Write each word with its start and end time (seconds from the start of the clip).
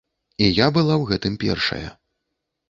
І 0.45 0.47
я 0.59 0.67
была 0.77 0.95
ў 1.01 1.11
гэтым 1.11 1.37
першая. 1.45 1.85